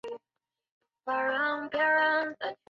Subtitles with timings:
[0.03, 0.09] 去
[1.05, 1.77] 小樽的
[2.25, 2.57] 列车